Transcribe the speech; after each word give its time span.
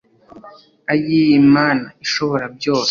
ayii 0.93 1.39
mana 1.55 1.87
ishobora 2.05 2.45
byose 2.57 2.79